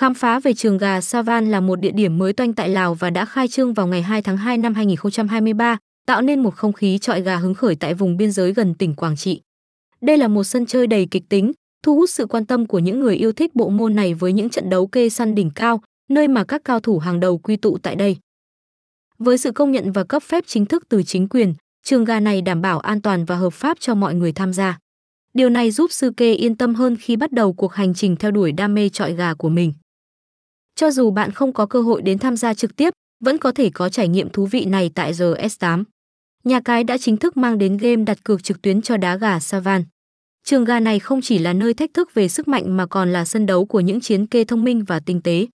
[0.00, 3.10] Khám phá về trường gà Savan là một địa điểm mới toanh tại Lào và
[3.10, 6.98] đã khai trương vào ngày 2 tháng 2 năm 2023, tạo nên một không khí
[6.98, 9.40] trọi gà hứng khởi tại vùng biên giới gần tỉnh Quảng Trị.
[10.00, 11.52] Đây là một sân chơi đầy kịch tính,
[11.82, 14.50] thu hút sự quan tâm của những người yêu thích bộ môn này với những
[14.50, 15.80] trận đấu kê săn đỉnh cao,
[16.10, 18.16] nơi mà các cao thủ hàng đầu quy tụ tại đây.
[19.18, 21.54] Với sự công nhận và cấp phép chính thức từ chính quyền,
[21.84, 24.78] trường gà này đảm bảo an toàn và hợp pháp cho mọi người tham gia.
[25.34, 28.30] Điều này giúp sư kê yên tâm hơn khi bắt đầu cuộc hành trình theo
[28.30, 29.72] đuổi đam mê trọi gà của mình.
[30.80, 32.94] Cho dù bạn không có cơ hội đến tham gia trực tiếp,
[33.24, 35.84] vẫn có thể có trải nghiệm thú vị này tại RS8.
[36.44, 39.40] Nhà cái đã chính thức mang đến game đặt cược trực tuyến cho đá gà
[39.40, 39.84] Savan.
[40.44, 43.24] Trường gà này không chỉ là nơi thách thức về sức mạnh mà còn là
[43.24, 45.46] sân đấu của những chiến kê thông minh và tinh tế.